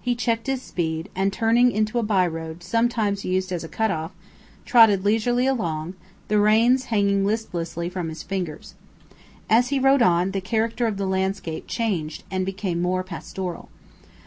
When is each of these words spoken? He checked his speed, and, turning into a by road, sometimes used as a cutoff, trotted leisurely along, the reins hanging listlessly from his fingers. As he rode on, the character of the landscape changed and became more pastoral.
He 0.00 0.14
checked 0.14 0.46
his 0.46 0.62
speed, 0.62 1.10
and, 1.14 1.30
turning 1.30 1.70
into 1.70 1.98
a 1.98 2.02
by 2.02 2.26
road, 2.26 2.62
sometimes 2.62 3.26
used 3.26 3.52
as 3.52 3.62
a 3.62 3.68
cutoff, 3.68 4.10
trotted 4.64 5.04
leisurely 5.04 5.46
along, 5.46 5.92
the 6.28 6.38
reins 6.38 6.84
hanging 6.84 7.26
listlessly 7.26 7.90
from 7.90 8.08
his 8.08 8.22
fingers. 8.22 8.72
As 9.50 9.68
he 9.68 9.78
rode 9.78 10.00
on, 10.00 10.30
the 10.30 10.40
character 10.40 10.86
of 10.86 10.96
the 10.96 11.04
landscape 11.06 11.66
changed 11.66 12.24
and 12.30 12.46
became 12.46 12.80
more 12.80 13.04
pastoral. 13.04 13.68